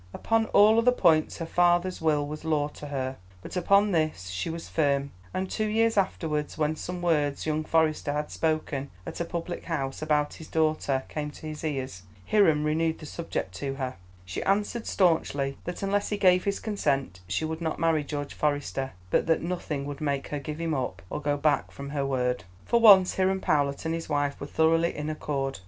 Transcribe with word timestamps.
Upon 0.15 0.45
all 0.47 0.79
other 0.79 0.91
points 0.91 1.37
her 1.37 1.45
father's 1.45 2.01
will 2.01 2.25
was 2.25 2.43
law 2.43 2.69
to 2.69 2.87
her, 2.87 3.17
but 3.43 3.55
upon 3.55 3.91
this 3.91 4.29
she 4.29 4.49
was 4.49 4.67
firm; 4.67 5.11
and 5.31 5.47
two 5.47 5.67
years 5.67 5.95
afterwards, 5.95 6.57
when 6.57 6.75
some 6.75 7.03
words 7.03 7.45
young 7.45 7.63
Forester 7.63 8.11
had 8.11 8.31
spoken 8.31 8.89
at 9.05 9.19
a 9.19 9.25
public 9.25 9.65
house 9.65 10.01
about 10.01 10.33
his 10.33 10.47
daughter 10.47 11.03
came 11.07 11.29
to 11.29 11.45
his 11.45 11.63
ears, 11.63 12.01
Hiram 12.25 12.63
renewed 12.63 12.97
the 12.97 13.05
subject 13.05 13.53
to 13.57 13.75
her, 13.75 13.97
she 14.25 14.41
answered 14.41 14.87
staunchly 14.87 15.59
that 15.65 15.83
unless 15.83 16.09
he 16.09 16.17
gave 16.17 16.45
his 16.45 16.59
consent 16.59 17.19
she 17.27 17.45
would 17.45 17.61
not 17.61 17.77
marry 17.79 18.03
George 18.03 18.33
Forester, 18.33 18.93
but 19.11 19.27
that 19.27 19.43
nothing 19.43 19.85
would 19.85 20.01
make 20.01 20.29
her 20.29 20.39
give 20.39 20.59
him 20.59 20.73
up 20.73 21.03
or 21.11 21.21
go 21.21 21.37
back 21.37 21.69
from 21.69 21.91
her 21.91 22.07
word. 22.07 22.43
For 22.65 22.79
once 22.79 23.17
Hiram 23.17 23.39
Powlett 23.39 23.85
and 23.85 23.93
his 23.93 24.09
wife 24.09 24.41
were 24.41 24.47
thoroughly 24.47 24.97
in 24.97 25.11
accord. 25.11 25.59